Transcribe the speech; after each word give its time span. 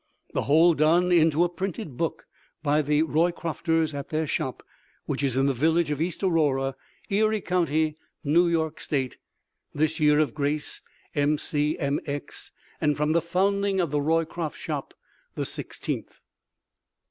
The 0.33 0.41
whole 0.41 0.73
done 0.73 1.11
into 1.11 1.43
a 1.43 1.47
printed 1.49 1.95
book 1.95 2.25
by 2.63 2.81
The 2.81 3.03
Roycrofters 3.03 3.93
at 3.93 4.09
their 4.09 4.25
Shop, 4.25 4.63
which 5.05 5.21
is 5.21 5.35
in 5.35 5.45
the 5.45 5.53
Village 5.53 5.91
of 5.91 6.01
East 6.01 6.23
Aurora, 6.23 6.75
Erie 7.11 7.39
County, 7.39 7.97
New 8.23 8.47
York 8.47 8.79
State, 8.79 9.17
this 9.75 9.99
year 9.99 10.17
of 10.17 10.33
Grace 10.33 10.81
mcmx 11.15 12.49
and 12.81 12.97
from 12.97 13.11
the 13.11 13.21
founding 13.21 13.79
of 13.79 13.91
The 13.91 14.01
Roycroft 14.01 14.57
Shop 14.57 14.95
the 15.35 15.45
Sixteenth. 15.45 16.19